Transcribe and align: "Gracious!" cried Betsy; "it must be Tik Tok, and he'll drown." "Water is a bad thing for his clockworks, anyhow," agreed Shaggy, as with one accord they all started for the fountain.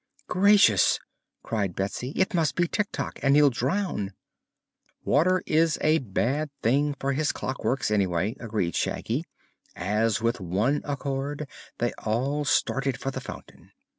"Gracious!" 0.25 0.97
cried 1.43 1.75
Betsy; 1.75 2.09
"it 2.15 2.33
must 2.33 2.55
be 2.55 2.67
Tik 2.67 2.91
Tok, 2.91 3.19
and 3.21 3.35
he'll 3.35 3.51
drown." 3.51 4.13
"Water 5.05 5.43
is 5.45 5.77
a 5.81 5.99
bad 5.99 6.49
thing 6.63 6.95
for 6.99 7.13
his 7.13 7.31
clockworks, 7.31 7.91
anyhow," 7.91 8.33
agreed 8.43 8.75
Shaggy, 8.75 9.25
as 9.75 10.19
with 10.19 10.41
one 10.41 10.81
accord 10.85 11.47
they 11.77 11.93
all 11.99 12.45
started 12.45 12.97
for 12.99 13.11
the 13.11 13.21
fountain. 13.21 13.73